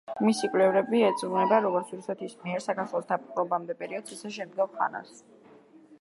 მისი 0.27 0.47
კვლევები 0.53 1.01
ეძღვნება 1.09 1.59
როგორც 1.65 1.91
რუსეთის 1.97 2.33
მიერ 2.45 2.65
საქართველოს 2.69 3.07
დაპყრობამდე 3.13 3.77
პერიოდს, 3.83 4.17
ისე 4.19 4.33
შემდგომ 4.39 4.77
ხანას. 4.81 5.25